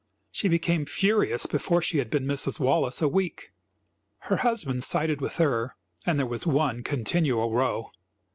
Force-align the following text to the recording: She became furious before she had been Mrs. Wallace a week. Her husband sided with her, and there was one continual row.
She 0.31 0.47
became 0.47 0.85
furious 0.87 1.45
before 1.45 1.79
she 1.79 1.99
had 1.99 2.09
been 2.09 2.25
Mrs. 2.25 2.59
Wallace 2.59 3.03
a 3.03 3.07
week. 3.07 3.53
Her 4.21 4.37
husband 4.37 4.83
sided 4.83 5.21
with 5.21 5.35
her, 5.35 5.75
and 6.07 6.17
there 6.17 6.25
was 6.25 6.47
one 6.47 6.81
continual 6.81 7.51
row. 7.53 7.91